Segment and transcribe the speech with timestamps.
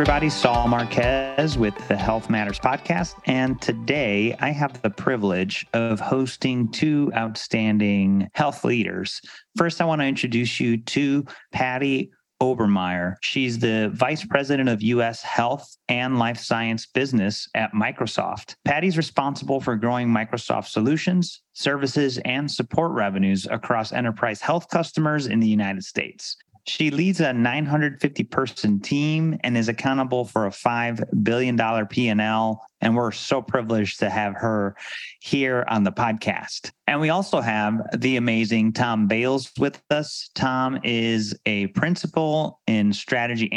[0.00, 0.30] everybody.
[0.30, 3.16] Saul Marquez with the Health Matters podcast.
[3.26, 9.20] And today I have the privilege of hosting two outstanding health leaders.
[9.56, 13.16] First, I want to introduce you to Patty Obermaier.
[13.22, 15.20] She's the Vice President of U.S.
[15.22, 18.54] Health and Life Science Business at Microsoft.
[18.64, 25.40] Patty's responsible for growing Microsoft solutions, services, and support revenues across enterprise health customers in
[25.40, 26.36] the United States.
[26.68, 32.66] She leads a 950 person team and is accountable for a $5 billion P&L.
[32.82, 34.76] And we're so privileged to have her
[35.20, 36.70] here on the podcast.
[36.86, 40.28] And we also have the amazing Thom Bales with us.
[40.34, 43.50] Thom is a principal in Strategy&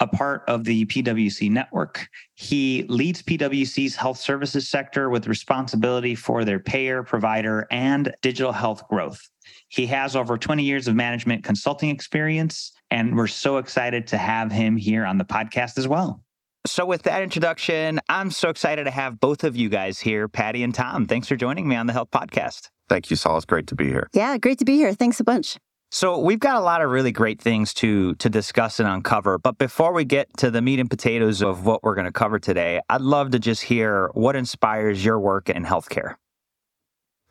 [0.00, 2.08] a part of the PwC network.
[2.34, 8.86] He leads PwC's health services sector with responsibility for their payer, provider, and digital health
[8.88, 9.30] growth.
[9.72, 14.52] He has over 20 years of management consulting experience, and we're so excited to have
[14.52, 16.22] him here on the podcast as well.
[16.66, 20.62] So, with that introduction, I'm so excited to have both of you guys here, Patty
[20.62, 21.06] and Thom.
[21.06, 22.68] Thanks for joining me on the Health Podcast.
[22.90, 23.38] Thank you, Saul.
[23.38, 24.10] It's great to be here.
[24.12, 24.92] Yeah, great to be here.
[24.92, 25.56] Thanks a bunch.
[25.90, 29.38] So we've got a lot of really great things to to discuss and uncover.
[29.38, 32.38] But before we get to the meat and potatoes of what we're going to cover
[32.38, 36.16] today, I'd love to just hear what inspires your work in healthcare.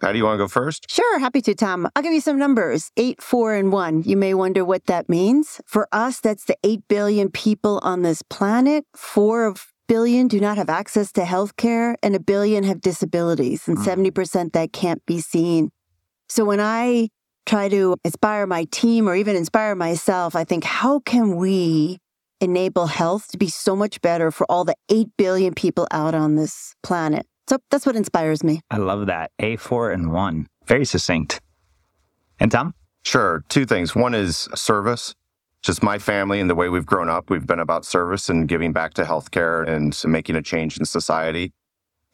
[0.02, 0.90] How do you want to go first?
[0.90, 1.88] Sure, happy to, Thom.
[1.96, 4.02] I'll give you some numbers eight, four, and one.
[4.04, 5.62] You may wonder what that means.
[5.66, 8.86] For us, that's the 8 billion people on this planet.
[8.96, 13.68] Four of billion do not have access to health care, and a billion have disabilities,
[13.68, 14.12] and mm.
[14.12, 15.70] 70% that can't be seen.
[16.30, 17.10] So when I
[17.46, 22.00] try to inspire my team or even inspire myself, I think, how can we
[22.40, 26.36] enable health to be so much better for all the 8 billion people out on
[26.36, 27.28] this planet?
[27.52, 28.62] So that's what inspires me.
[28.72, 29.32] I love that.
[29.38, 30.48] A, four, and one.
[30.68, 31.42] Very succinct.
[32.40, 32.74] And Thom?
[33.04, 33.44] Sure.
[33.50, 33.94] Two things.
[33.94, 35.16] One is service.
[35.62, 38.72] Just my family and the way we've grown up, we've been about service and giving
[38.72, 41.52] back to healthcare and making a change in society.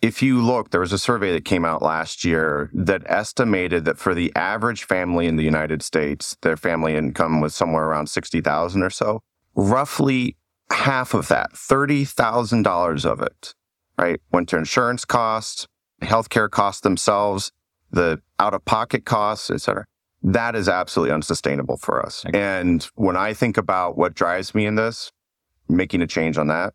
[0.01, 3.99] If you look, there was a survey that came out last year that estimated that
[3.99, 8.81] for the average family in the United States, their family income was somewhere around 60,000
[8.81, 9.21] or so.
[9.53, 10.35] Roughly
[10.71, 13.53] half of that, $30,000 of it
[13.97, 14.19] right?
[14.31, 15.67] Went to insurance costs,
[16.01, 17.51] healthcare costs themselves,
[17.91, 19.85] the out of pocket costs, et cetera.
[20.23, 22.25] That is absolutely unsustainable for us.
[22.25, 22.39] Okay.
[22.39, 25.11] And when I think about what drives me in this,
[25.69, 26.73] making a change on that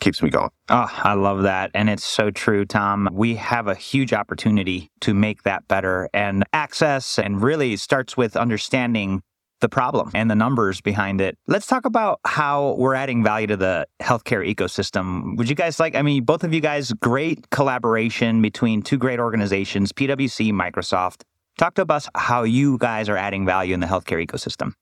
[0.00, 0.50] keeps me going.
[0.68, 1.70] Oh, I love that.
[1.74, 3.08] And it's so true, Thom.
[3.12, 8.36] We have a huge opportunity to make that better and access and really starts with
[8.36, 9.22] understanding
[9.62, 11.38] the problem and the numbers behind it.
[11.46, 15.38] Let's talk about how we're adding value to the healthcare ecosystem.
[15.38, 19.18] Would you guys like, I mean, both of you guys, great collaboration between two great
[19.18, 21.22] organizations, PwC, Microsoft.
[21.56, 24.72] Talk to us how you guys are adding value in the healthcare ecosystem.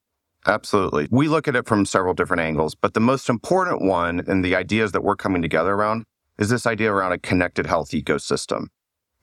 [0.46, 1.06] Absolutely.
[1.10, 4.56] We look at it from several different angles, but the most important one and the
[4.56, 6.04] ideas that we're coming together around
[6.38, 8.69] is this idea around a connected health ecosystem.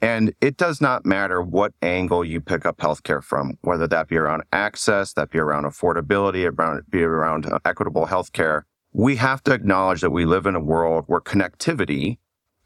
[0.02, 4.18] And it does not matter what angle you pick up healthcare from, whether that be
[4.18, 8.64] around access, that be around affordability, around, be around uh, equitable healthcare.
[8.94, 12.18] We have to acknowledge that we live in a world where connectivity,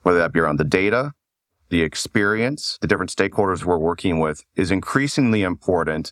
[0.01, 1.13] whether that be around the data,
[1.69, 6.11] the experience, the different stakeholders we're working with is increasingly important.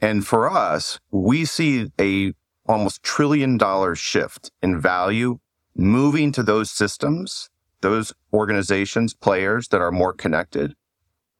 [0.00, 2.32] And for us, we see a
[2.66, 5.38] almost trillion dollar shift in value
[5.76, 7.50] moving to those systems
[7.82, 10.74] those organizations, players that are more connected.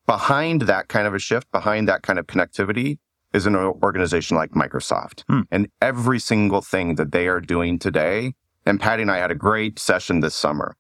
[0.07, 2.99] Behind that kind of a shift, behind that kind of connectivity
[3.33, 5.25] is an organization like Microsoft.
[5.29, 5.43] Hmm.
[5.51, 9.35] And every single thing that they are doing today, and Patty and I had a
[9.35, 10.77] great session this summer.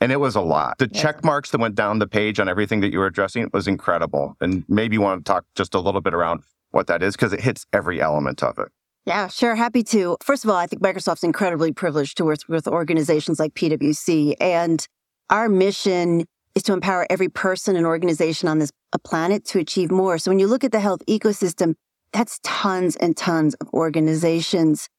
[0.00, 0.78] And it was a lot.
[0.78, 1.02] The yeah.
[1.02, 4.36] check marks that went down the page on everything that you were addressing was incredible.
[4.40, 7.32] And maybe you want to talk just a little bit around what that is because
[7.32, 8.68] it hits every element of it.
[9.08, 9.54] Yeah, sure.
[9.54, 10.18] Happy to.
[10.22, 14.34] First of all, I think Microsoft's incredibly privileged to work with organizations like PwC.
[14.38, 14.86] And
[15.30, 18.70] our mission is to empower every person and organization on this
[19.04, 20.18] planet to achieve more.
[20.18, 21.72] So when you look at the health ecosystem,
[22.12, 24.90] that's tons and tons of organizations.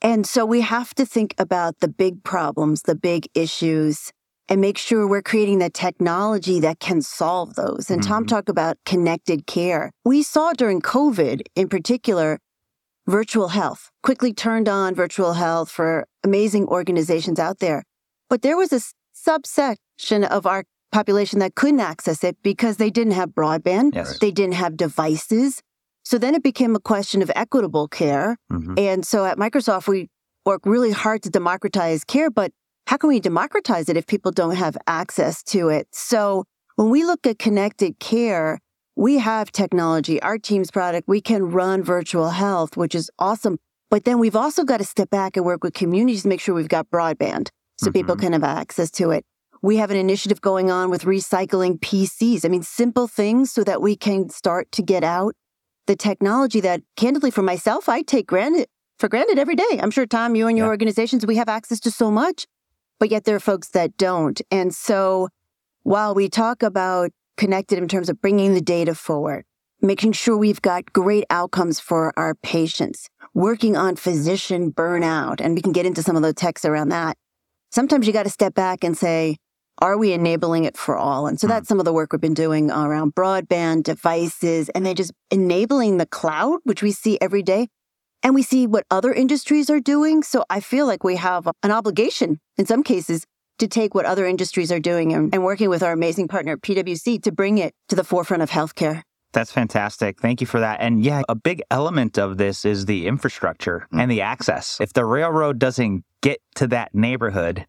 [0.00, 4.12] And so we have to think about the big problems, the big issues,
[4.48, 7.90] and make sure we're creating the technology that can solve those.
[7.90, 8.12] And mm-hmm.
[8.12, 9.90] Thom talked about connected care.
[10.04, 12.38] We saw during COVID in particular,
[13.06, 17.84] virtual health quickly turned on virtual health for amazing organizations out there.
[18.28, 18.80] But there was a
[19.12, 24.18] subsection of our population that couldn't access it because they didn't have broadband, yes.
[24.18, 25.62] they didn't have devices.
[26.04, 28.36] So then it became a question of equitable care.
[28.52, 28.74] Mm-hmm.
[28.78, 30.08] And so at Microsoft, we
[30.44, 32.52] work really hard to democratize care, but
[32.86, 35.88] how can we democratize it if people don't have access to it?
[35.90, 36.44] So
[36.76, 38.60] when we look at connected care,
[38.96, 43.58] we have technology, our Teams product, we can run virtual health, which is awesome.
[43.90, 46.54] But then we've also got to step back and work with communities to make sure
[46.54, 47.92] we've got broadband so mm-hmm.
[47.92, 49.24] people can have access to it.
[49.62, 52.44] We have an initiative going on with recycling PCs.
[52.44, 55.34] I mean, simple things so that we can start to get out
[55.86, 58.66] the technology that, candidly, for myself, I take granted
[58.98, 59.78] for granted every day.
[59.80, 60.70] I'm sure, Thom, you and your yeah.
[60.70, 62.46] organizations, we have access to so much,
[62.98, 64.40] but yet there are folks that don't.
[64.50, 65.28] And so
[65.82, 69.44] while we talk about connected in terms of bringing the data forward,
[69.80, 75.62] making sure we've got great outcomes for our patients, working on physician burnout, and we
[75.62, 77.16] can get into some of the texts around that.
[77.70, 79.36] Sometimes you got to step back and say,
[79.78, 81.26] are we enabling it for all?
[81.26, 81.72] And so that's hmm.
[81.72, 86.06] some of the work we've been doing around broadband devices and then just enabling the
[86.06, 87.68] cloud, which we see every day.
[88.22, 90.22] And we see what other industries are doing.
[90.22, 93.24] So I feel like we have an obligation in some cases
[93.58, 97.22] to take what other industries are doing and, and working with our amazing partner, PwC,
[97.22, 99.02] to bring it to the forefront of healthcare.
[99.32, 100.20] That's fantastic.
[100.20, 100.80] Thank you for that.
[100.80, 104.00] And yeah, a big element of this is the infrastructure mm.
[104.00, 104.80] and the access.
[104.80, 107.66] If the railroad doesn't get to that neighborhood,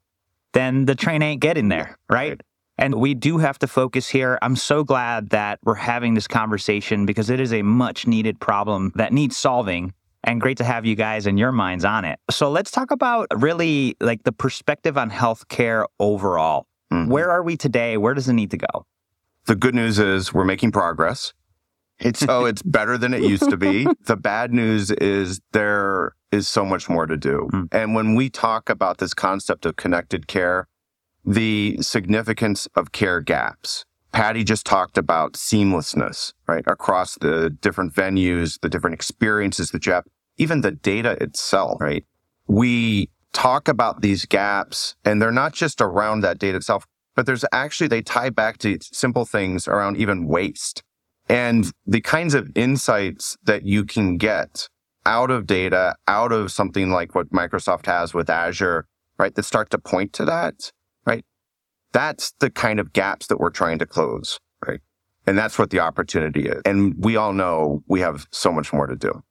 [0.54, 2.40] then the train ain't getting there, right?
[2.78, 4.38] And we do have to focus here.
[4.42, 8.92] I'm so glad that we're having this conversation because it is a much needed problem
[8.96, 9.94] that needs solving
[10.28, 12.20] and great to have you guys and your minds on it.
[12.30, 16.68] So let's talk about really like the perspective on healthcare overall.
[16.92, 17.10] Mm-hmm.
[17.10, 17.98] Where are we today?
[17.98, 18.86] Where does it need to go?
[19.46, 21.34] The good news is we're making progress.
[22.00, 23.88] It's so it's better than it used to be.
[24.06, 27.48] The bad news is there is so much more to do.
[27.54, 27.68] Mm.
[27.72, 30.68] And when we talk about this concept of connected care,
[31.26, 33.86] the significance of care gaps.
[34.14, 36.64] Patty just talked about seamlessness, right?
[36.66, 40.06] Across the different venues, the different experiences that you have,
[40.38, 42.06] even the data itself, right?
[42.48, 46.86] We talk about these gaps and they're not just around that data itself,
[47.16, 50.84] but there's actually, they tie back to simple things around even waste
[51.30, 54.70] and the kinds of insights that you can get
[55.06, 58.86] out of data, out of something like what Microsoft has with Azure,
[59.18, 60.72] right, that start to point to that,
[61.06, 61.26] right?
[61.92, 64.82] That's the kind of gaps that we're trying to close, right?
[65.26, 66.62] And that's what the opportunity is.
[66.66, 69.24] And we all know we have so much more to do.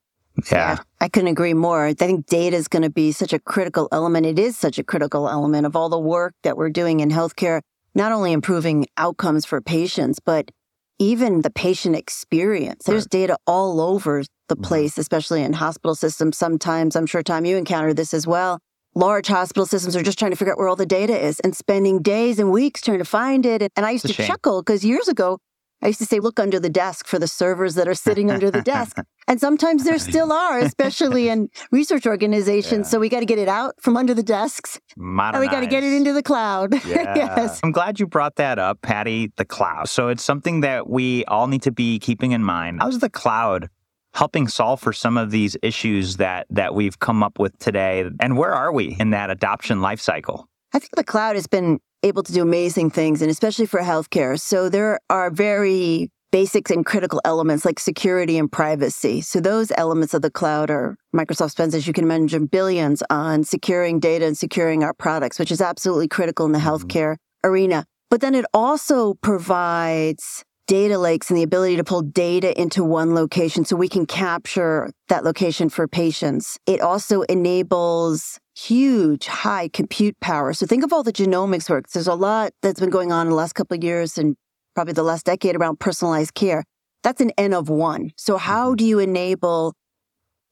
[0.51, 0.79] Yeah.
[1.01, 1.85] I couldn't agree more.
[1.85, 4.27] I think data is going to be such a critical element.
[4.27, 7.61] It is such a critical element of all the work that we're doing in healthcare,
[7.95, 10.51] not only improving outcomes for patients, but
[10.99, 12.85] even the patient experience.
[12.85, 13.11] There's right.
[13.11, 14.65] data all over the mm-hmm.
[14.65, 16.39] place, especially in hospital systems.
[16.39, 18.61] Sometimes, I'm sure, Thom, you encounter this as well.
[18.95, 21.55] Large hospital systems are just trying to figure out where all the data is and
[21.55, 23.61] spending days and weeks trying to find it.
[23.77, 24.27] And, I used to shame.
[24.27, 25.39] chuckle because years ago,
[25.83, 28.51] I used to say, look under the desk for the servers that are sitting under
[28.51, 28.97] the desk.
[29.29, 32.87] And sometimes there still are, especially in research organizations.
[32.87, 32.91] Yeah.
[32.91, 34.81] So we got to get it out from under the desks.
[34.97, 35.43] Modernize.
[35.43, 36.75] And we got to get it into the cloud.
[36.87, 37.17] Yeah.
[37.17, 37.61] yes.
[37.65, 39.89] I'm glad you brought that up, Patty, the cloud.
[39.89, 42.79] So it's something that we all need to be keeping in mind.
[42.81, 43.69] How's the cloud
[44.15, 48.09] helping solve for some of these issues that that we've come up with today?
[48.21, 50.49] And where are we in that adoption life cycle?
[50.73, 54.39] I think the cloud has been able to do amazing things, and especially for healthcare.
[54.39, 59.21] So there are very basics and critical elements like security and privacy.
[59.21, 63.45] So those elements of the cloud are Microsoft spends, as you can imagine, billions on
[63.45, 66.69] securing data and securing our products, which is absolutely critical in the mm-hmm.
[66.69, 67.87] healthcare arena.
[68.11, 73.15] But then it also provides data lakes and the ability to pull data into one
[73.15, 76.59] location so we can capture that location for patients.
[76.67, 80.53] It also enables huge high compute power.
[80.53, 81.89] So think of all the genomics work.
[81.89, 84.37] There's a lot that's been going on in the last couple of years and
[84.75, 86.65] probably the last decade around personalized care.
[87.03, 88.13] That's an N of one.
[88.17, 88.77] So how mm-hmm.
[88.77, 89.75] do you enable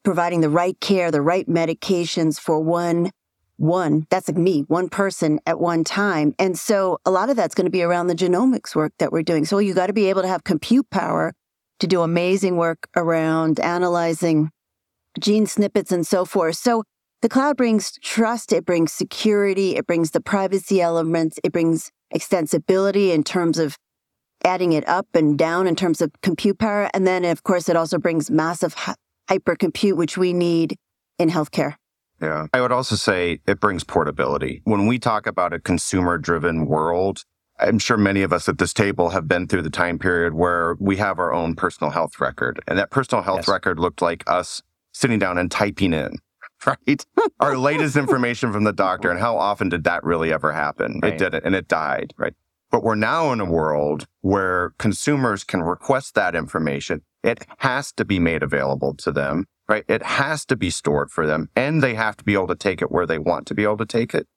[0.03, 3.11] providing the right care, the right medications for one
[3.57, 6.35] one, that's like me, one person at one time.
[6.37, 9.23] And so a lot of that's going to be around the genomics work that we're
[9.23, 9.45] doing.
[9.45, 11.33] So you got to be able to have compute power
[11.79, 14.51] to do amazing work around analyzing
[15.19, 16.57] gene snippets and so forth.
[16.57, 16.83] So
[17.25, 23.11] the cloud brings trust, it brings security, it brings the privacy elements, it brings extensibility
[23.11, 23.79] in terms of
[24.43, 26.87] adding it up and down in terms of compute power.
[26.93, 28.75] And then, of course, it also brings massive
[29.27, 30.75] hypercompute, which we need
[31.17, 31.77] in healthcare.
[32.21, 32.45] Yeah.
[32.53, 34.61] I would also say it brings portability.
[34.65, 37.23] When we talk about a consumer driven world,
[37.59, 40.75] I'm sure many of us at this table have been through the time period where
[40.79, 42.61] we have our own personal health record.
[42.67, 43.47] And that personal health yes.
[43.47, 44.61] record looked like us
[44.93, 46.19] sitting down and typing in,
[46.65, 47.05] right?
[47.39, 49.09] our latest information from the doctor.
[49.09, 50.99] And how often did that really ever happen?
[51.01, 51.13] Right.
[51.13, 52.33] It didn't, and it died, right?
[52.71, 57.01] But we're now in a world where consumers can request that information.
[57.23, 59.85] It has to be made available to them, right?
[59.87, 62.81] It has to be stored for them and they have to be able to take
[62.81, 64.27] it where they want to be able to take it.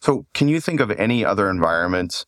[0.00, 2.26] So can you think of any other environments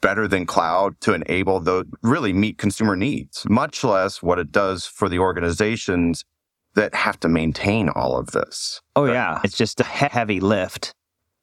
[0.00, 4.84] better than cloud to enable the really meet consumer needs, much less what it does
[4.84, 6.24] for the organizations
[6.74, 8.80] that have to maintain all of this.
[8.96, 9.40] Oh, yeah.
[9.44, 10.94] It's just a heavy lift.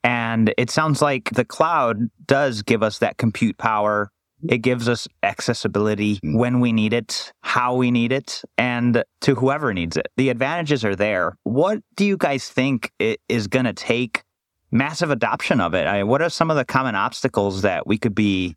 [0.03, 4.12] And it sounds like the cloud does give us that compute power.
[4.48, 6.38] It gives us accessibility Mm.
[6.38, 10.07] when we need it, how we need it, and to whoever needs it.
[10.15, 11.36] The advantages are there.
[11.43, 14.24] What do you guys think it is going to take
[14.71, 15.88] massive adoption of it?
[15.88, 18.55] I, what are some of the common obstacles that we could be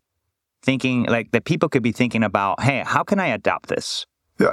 [0.61, 2.61] thinking, like that people could be thinking about?
[2.61, 4.05] Hey, how can I adopt this?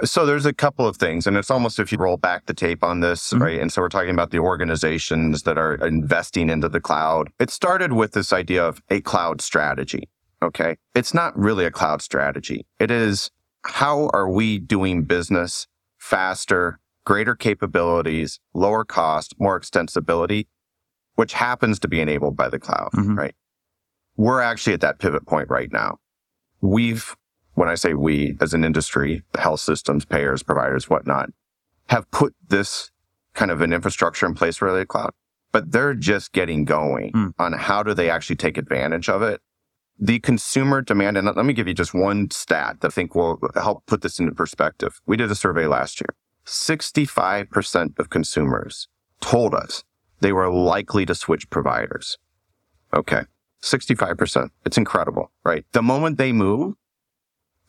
[0.04, 2.82] So there's a couple of things, and it's almost if you roll back the tape
[2.84, 3.40] on this, Mhm.
[3.40, 3.60] right?
[3.60, 7.28] And so we're talking about the organizations that are investing into the cloud.
[7.38, 10.08] It started with this idea of a cloud strategy.
[10.42, 10.76] Okay.
[10.94, 12.66] It's not really a cloud strategy.
[12.78, 13.30] It is
[13.64, 15.66] how are we doing business
[15.98, 20.46] faster, greater capabilities, lower cost, more extensibility,
[21.16, 23.18] which happens to be enabled by the cloud, Mhm.
[23.18, 23.34] right?
[24.16, 25.98] We're actually at that pivot point right now.
[26.60, 27.16] We've
[27.60, 31.28] when I say we as an industry, health systems, payers, providers, whatnot,
[31.90, 32.90] have put this
[33.34, 35.10] kind of an infrastructure in place for the cloud,
[35.52, 37.34] but they're just getting going Mm.
[37.38, 39.42] on how do they actually take advantage of it.
[39.98, 43.38] The consumer demand, and let me give you just one stat that I think will
[43.54, 44.98] help put this into perspective.
[45.04, 46.14] We did a survey last year.
[46.46, 48.88] 65% of consumers
[49.20, 49.84] told us
[50.20, 52.16] they were likely to switch providers.
[52.94, 53.24] Okay.
[53.62, 54.48] 65%.
[54.64, 55.66] It's incredible, right?
[55.72, 56.76] The moment they move,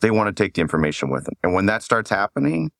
[0.01, 1.35] they want to take the information with them.
[1.43, 2.71] And when that starts happening,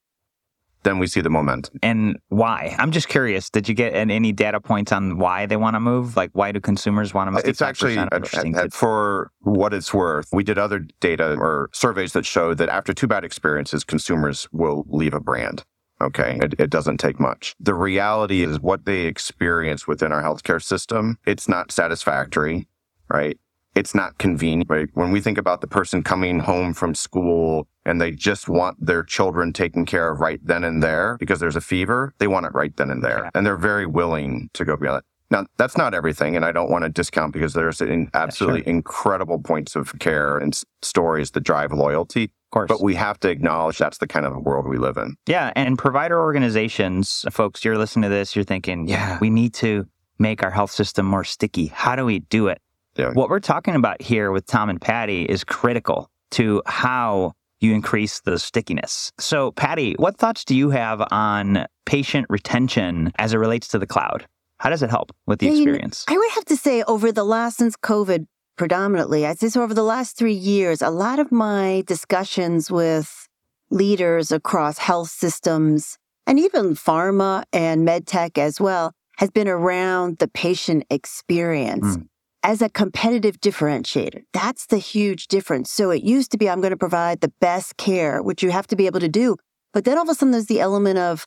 [0.82, 1.78] then we see the momentum.
[1.82, 2.74] and why?
[2.78, 3.48] I'm just curious.
[3.50, 6.16] Did you get any data points on why they want to move?
[6.16, 7.42] Like, why do consumers want to move?
[7.44, 8.70] It's actually, 65% interesting.
[8.70, 13.06] for what it's worth, we did other data or surveys that showed that after two
[13.06, 15.64] bad experiences, consumers will leave a brand.
[16.00, 16.40] Okay.
[16.42, 17.54] It, it doesn't take much.
[17.60, 22.66] The reality is what they experience within our healthcare system, it's not satisfactory,
[23.08, 23.38] right?
[23.74, 24.88] It's not convenient, right?
[24.94, 29.02] When we think about the person coming home from school and they just want their
[29.02, 32.52] children taken care of right then and there because there's a fever, they want it
[32.54, 33.22] right then and there.
[33.24, 33.30] Yeah.
[33.34, 35.04] And they're very willing to go beyond it.
[35.30, 37.80] Now, that's not everything, and I don't want to discount because there's
[38.12, 42.24] absolutely incredible points of care and s- stories that drive loyalty.
[42.24, 42.68] of course.
[42.68, 45.16] But we have to acknowledge that's the kind of world we live in.
[45.26, 49.86] yeah, and provider organizations, folks, you're listening to this, you're thinking, yeah, we need to
[50.18, 51.68] make our health system more sticky.
[51.68, 52.60] How do we do it?
[52.96, 53.12] Yeah.
[53.12, 58.20] What we're talking about here with Thom and Patty is critical to how you increase
[58.20, 59.12] the stickiness.
[59.18, 63.86] So, Patty, what thoughts do you have on patient retention as it relates to the
[63.86, 64.26] cloud?
[64.58, 66.04] How does it help with the Yeah, you know, experience?
[66.08, 69.74] I would have to say over the last, since COVID predominantly, I'd say so over
[69.74, 73.28] the last three years, a lot of my discussions with
[73.70, 80.18] leaders across health systems and even pharma and med tech as well has been around
[80.18, 82.08] the patient experience Mm.
[82.44, 84.22] As a competitive differentiator.
[84.32, 85.70] That's the huge difference.
[85.70, 88.66] So it used to be, I'm going to provide the best care, which you have
[88.68, 89.36] to be able to do.
[89.72, 91.24] But then all of a sudden there's the element of,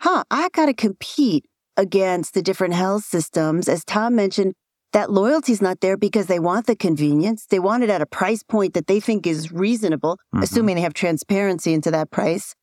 [0.00, 1.44] huh, I got to compete
[1.76, 3.68] against the different health systems.
[3.68, 4.54] As Thom mentioned,
[4.92, 7.46] that loyalty's not there because they want the convenience.
[7.46, 10.42] They want it at a price point that they think is reasonable, Mhm.
[10.42, 12.54] assuming they have transparency into that price.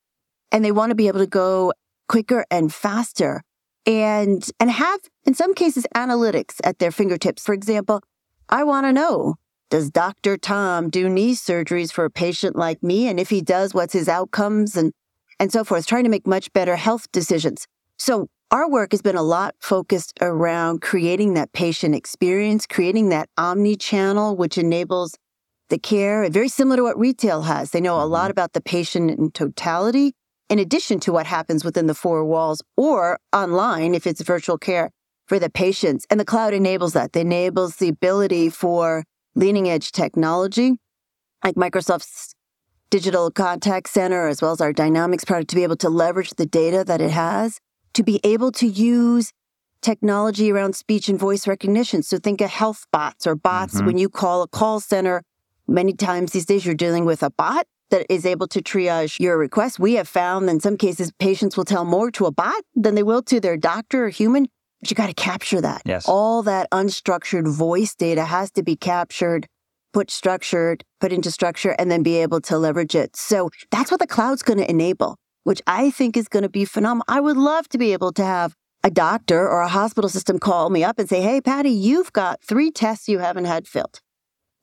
[0.52, 1.74] And they want to be able to go
[2.10, 3.44] quicker and faster
[3.86, 7.44] and and have in some cases analytics at their fingertips.
[7.44, 8.02] For example,
[8.50, 9.36] I want to know
[9.70, 10.38] does Dr.
[10.38, 14.08] Tom do knee surgeries for a patient like me and if he does what's his
[14.08, 14.94] outcomes and
[15.40, 17.68] and so forth, trying to make much better health decisions.
[17.98, 23.30] So our work has been a lot focused around creating that patient experience, creating that
[23.36, 25.18] omni channel, which enables
[25.70, 27.72] the care, very similar to what retail has.
[27.72, 28.32] They know a lot mm-hmm.
[28.32, 30.14] about the patient in totality,
[30.50, 34.92] in addition to what happens within the four walls or online if it's virtual care
[35.26, 36.06] for the patients.
[36.10, 37.16] And the cloud enables that.
[37.16, 39.04] It enables the ability for
[39.36, 40.74] leading edge technology
[41.44, 42.36] like Microsoft's
[42.90, 46.46] digital contact center, as well as our Dynamics product, to be able to leverage the
[46.46, 47.60] data that it has,
[47.94, 49.32] to be able to use
[49.82, 52.04] technology around speech and voice recognition.
[52.04, 53.86] So think of health bots or bots Mhm.
[53.88, 55.24] when you call a call center.
[55.68, 59.38] Many times these days, you're dealing with a bot that is able to triage your
[59.38, 59.78] request.
[59.78, 63.04] We have found in some cases, patients will tell more to a bot than they
[63.04, 64.48] will to their doctor or human.
[64.82, 65.84] But you got to capture that.
[65.86, 66.10] Yes.
[66.10, 69.46] All that unstructured voice data has to be captured,
[69.94, 73.16] put structured, put into structure, and then be able to leverage it.
[73.16, 76.66] So that's what the cloud's going to enable, which I think is going to be
[76.66, 77.06] phenomenal.
[77.08, 80.72] I would love to be able to have a doctor or a hospital system call
[80.72, 84.02] me up and say, Hey, Patty, you've got three tests you haven't had filled.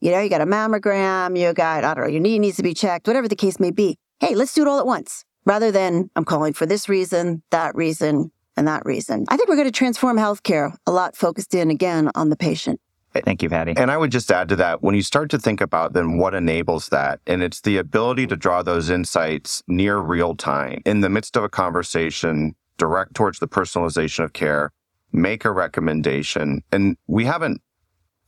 [0.00, 2.62] You know, you got a mammogram, you got, I don't know, your knee needs to
[2.62, 3.98] be checked, whatever the case may be.
[4.18, 7.74] Hey, let's do it all at once rather than I'm calling for this reason, that
[7.74, 9.26] reason, and that reason.
[9.28, 12.80] I think we're going to transform healthcare a lot focused in again on the patient.
[13.12, 13.74] Thank you, Patty.
[13.76, 16.32] And I would just add to that when you start to think about then what
[16.32, 21.10] enables that, and it's the ability to draw those insights near real time in the
[21.10, 24.70] midst of a conversation direct towards the personalization of care,
[25.12, 26.62] make a recommendation.
[26.70, 27.60] And we haven't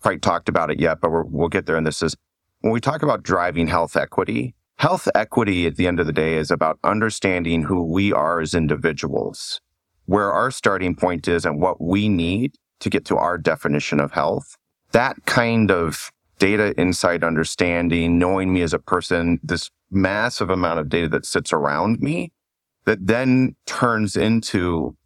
[0.03, 1.77] quite talked about it yet, but we will get there.
[1.77, 2.17] And this is
[2.61, 6.35] when we talk about driving health equity, health equity at the end of the day
[6.35, 9.61] is about understanding who we are as individuals,
[10.07, 14.13] where our starting point is and what we need to get to our definition of
[14.13, 14.57] health.
[14.93, 20.89] That kind of data insight understanding, knowing me as a person, this massive amount of
[20.89, 22.33] data that sits around me
[22.85, 24.97] that then turns into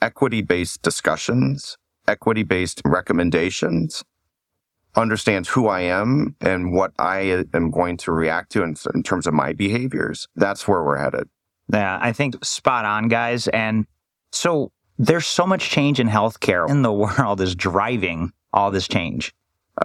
[0.00, 4.04] equity based discussions, equity based recommendations,
[4.96, 9.26] understands who I am and what I am going to react to in, in, terms
[9.26, 10.28] of my behaviors.
[10.36, 11.28] That's where we're headed.
[11.72, 13.48] Yeah, I think spot on, guys.
[13.48, 13.86] And
[14.32, 19.34] so there's so much change in healthcare in the world is driving all this change.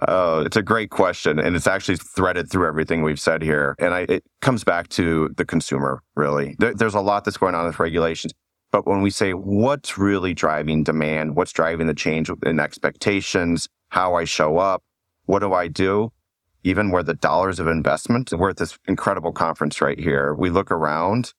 [0.06, 1.40] Oh, it's a great question.
[1.40, 3.74] And it's actually threaded through everything we've said here.
[3.80, 6.54] And I, it comes back to the consumer, really.
[6.58, 8.32] There, there's a lot that's going on with regulations.
[8.70, 14.14] But when we say what's really driving demand, what's driving the change in expectations, how
[14.14, 14.84] I show up,
[15.26, 16.12] what do I do?
[16.62, 20.34] Even where the dollars of investment, we're at this incredible conference right here.
[20.34, 21.32] We look around,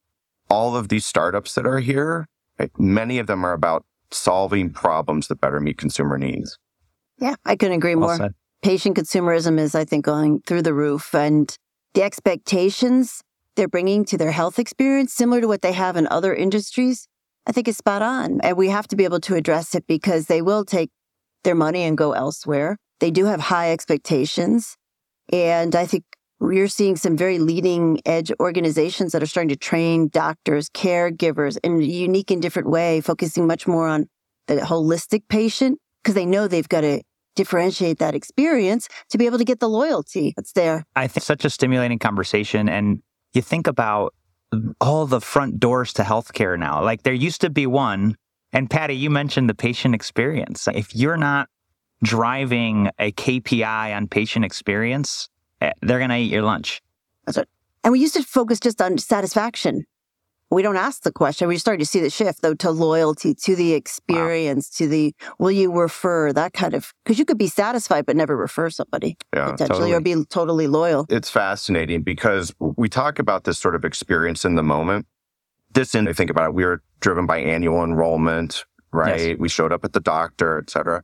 [0.49, 2.27] all of these startups that are here,
[2.59, 6.57] right, many of them are about solving problems that better meet consumer needs.
[7.19, 8.17] Yeah, I couldn't agree well more.
[8.17, 11.13] Said patient consumerism is, I think, going through the roof.
[11.13, 11.55] And
[11.93, 13.21] the expectations
[13.55, 17.07] they're bringing to their health experience, similar to what they have in other industries,
[17.45, 18.39] I think is spot on.
[18.41, 20.89] And we have to be able to address it because they will take
[21.43, 22.77] their money and go elsewhere.
[23.01, 24.77] They do have high expectations.
[25.33, 26.05] And I think
[26.39, 31.81] you're seeing some very leading edge organizations that are starting to train doctors, caregivers in
[31.81, 34.07] a unique and different way, focusing much more on
[34.47, 37.01] the holistic patient because they know they've got to
[37.35, 40.83] differentiate that experience to be able to get the loyalty that's there.
[40.95, 42.69] I think such a stimulating conversation.
[42.69, 43.01] And
[43.33, 44.13] you think about
[44.79, 46.83] all the front doors to healthcare now.
[46.83, 48.15] Like there used to be one.
[48.51, 50.67] And Patty, you mentioned the patient experience.
[50.67, 51.47] If you're not
[52.03, 55.29] driving a KPI on patient experience,
[55.61, 56.81] eh, they're going to eat your lunch.
[57.25, 57.49] That's it.
[57.83, 59.85] And we used to focus just on satisfaction
[60.51, 61.47] we don't ask the question.
[61.47, 64.85] We're starting to see the shift though to loyalty, to the experience, wow.
[64.85, 68.35] to the will you refer, that kind of because you could be satisfied but never
[68.35, 69.93] refer somebody yeah, potentially totally.
[69.93, 71.05] or be totally loyal.
[71.09, 75.07] It's fascinating because we talk about this sort of experience in the moment.
[75.73, 79.29] This and I think about it, we were driven by annual enrollment, right?
[79.29, 79.37] Yes.
[79.39, 81.03] We showed up at the doctor, et cetera.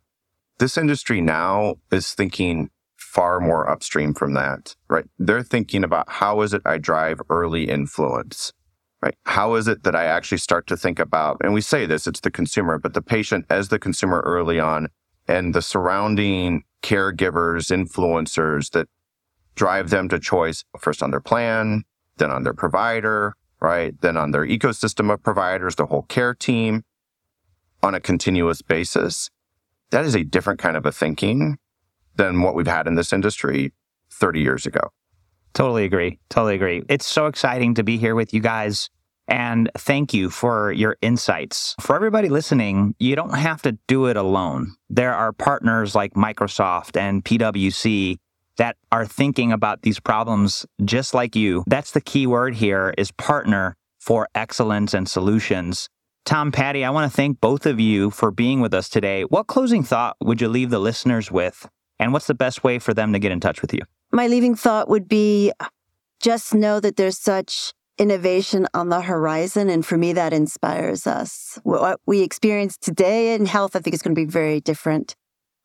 [0.60, 5.06] This industry now is thinking far more upstream from that, right?
[5.20, 8.54] They're thinking about how is it I drive early influence?
[9.02, 9.16] right?
[9.26, 12.22] How is it that I actually start to think about, and we say this, it's
[12.22, 14.88] the consumer, but the patient as the consumer early on
[15.28, 18.88] and the surrounding caregivers, influencers that
[19.56, 21.84] drive them to choice first on their plan,
[22.18, 24.00] then on their provider, right?
[24.02, 26.84] Then on their ecosystem of providers, the whole care team
[27.84, 29.30] on a continuous basis.
[29.92, 31.58] That is a different kind of a thinking
[32.16, 33.74] than what we've had in this industry
[34.12, 34.92] 30 years ago.
[35.54, 36.20] Totally agree.
[36.30, 36.84] Totally agree.
[36.90, 38.90] It's so exciting to be here with you guys.
[39.28, 41.76] And thank you for your insights.
[41.82, 44.76] For everybody listening, you don't have to do it alone.
[44.90, 48.18] There are partners like Microsoft and PwC
[48.58, 51.64] that are thinking about these problems just like you.
[51.68, 55.90] That's the key word here is partner for excellence and solutions.
[56.28, 59.24] Thom, Patty, I want to thank both of you for being with us today.
[59.24, 61.70] What closing thought would you leave the listeners with?
[62.00, 63.80] And what's the best way for them to get in touch with you?
[64.12, 65.54] my leaving thought would be
[66.20, 69.70] just know that there's such innovation on the horizon.
[69.70, 71.60] And for me, that inspires us.
[71.64, 75.16] What we experience today in health, I think is going to be very different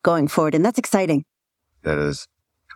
[0.01, 0.55] going forward.
[0.55, 1.25] And that's exciting.
[1.81, 2.25] That is.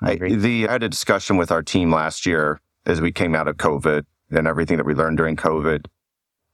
[0.02, 0.36] I, agree.
[0.36, 3.56] the, I had a discussion with our team last year as we came out of
[3.56, 5.86] COVID and everything that we learned during COVID.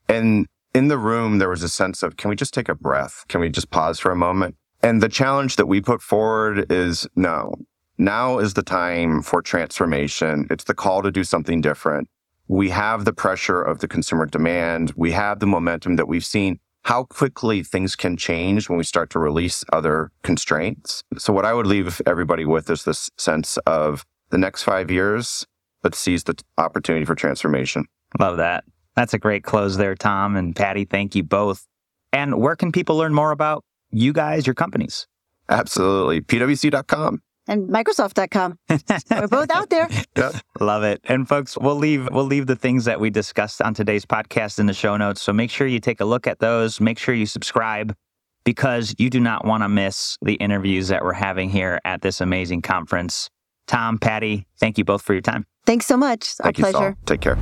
[0.08, 3.26] And in the room, there was a sense of, can we just take a breath?
[3.28, 4.56] Can we just pause for a moment?
[4.82, 7.54] And the challenge that we put forward is no,
[7.98, 10.48] now is the time for transformation.
[10.50, 12.10] It's the call to do something different.
[12.48, 14.92] We have the pressure of the consumer demand.
[14.96, 19.10] We have the momentum that we've seen how quickly things can change when we start
[19.12, 21.02] to release other constraints.
[21.18, 25.46] So what I would leave everybody with is this sense of the next five years,
[25.84, 27.86] let's seize the opportunity for transformation.
[28.20, 28.66] Love that.
[28.96, 30.86] That's a great close there, Thom and Patty.
[30.86, 31.66] Thank you both.
[32.12, 35.08] And where can people learn more about you guys, your companies?
[35.50, 36.22] Absolutely.
[36.22, 38.58] PwC.com and Microsoft.com.
[39.12, 39.90] We're both out there.
[40.16, 40.36] Yep.
[40.60, 41.02] Love it.
[41.06, 44.66] And folks, we'll leave we'll leave the things that we discussed on today's podcast in
[44.66, 45.22] the show notes.
[45.22, 46.80] So make sure you take a look at those.
[46.80, 47.96] Make sure you subscribe
[48.46, 52.22] because you do not want to miss the interviews that we're having here at this
[52.22, 53.30] amazing conference.
[53.68, 55.46] Thom, Patty, thank you both for your time.
[55.66, 56.34] Thanks so much.
[56.36, 56.98] Thank Our pleasure.
[57.06, 57.38] Take care.